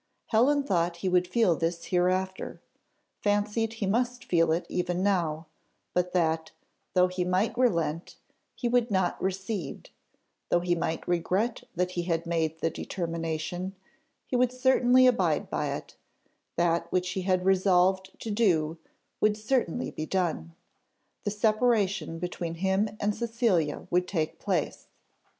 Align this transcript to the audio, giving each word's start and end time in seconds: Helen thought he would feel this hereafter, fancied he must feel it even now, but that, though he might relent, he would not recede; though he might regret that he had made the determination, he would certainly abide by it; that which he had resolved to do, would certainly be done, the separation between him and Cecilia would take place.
Helen 0.29 0.63
thought 0.63 0.97
he 1.05 1.09
would 1.09 1.27
feel 1.27 1.55
this 1.55 1.85
hereafter, 1.85 2.59
fancied 3.21 3.73
he 3.73 3.85
must 3.85 4.25
feel 4.25 4.51
it 4.51 4.65
even 4.67 5.03
now, 5.03 5.45
but 5.93 6.11
that, 6.11 6.49
though 6.95 7.07
he 7.07 7.23
might 7.23 7.55
relent, 7.55 8.15
he 8.55 8.67
would 8.67 8.89
not 8.89 9.21
recede; 9.21 9.91
though 10.49 10.61
he 10.61 10.73
might 10.73 11.07
regret 11.07 11.65
that 11.75 11.91
he 11.91 12.01
had 12.01 12.25
made 12.25 12.61
the 12.61 12.71
determination, 12.71 13.75
he 14.25 14.35
would 14.35 14.51
certainly 14.51 15.05
abide 15.05 15.51
by 15.51 15.67
it; 15.71 15.95
that 16.55 16.91
which 16.91 17.11
he 17.11 17.21
had 17.21 17.45
resolved 17.45 18.19
to 18.21 18.31
do, 18.31 18.79
would 19.19 19.37
certainly 19.37 19.91
be 19.91 20.07
done, 20.07 20.55
the 21.25 21.29
separation 21.29 22.17
between 22.17 22.55
him 22.55 22.89
and 22.99 23.13
Cecilia 23.15 23.85
would 23.91 24.07
take 24.07 24.39
place. 24.39 24.87